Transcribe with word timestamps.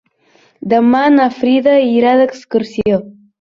Demà 0.71 1.01
na 1.17 1.27
Frida 1.35 1.75
irà 1.91 2.15
d'excursió. 2.23 2.99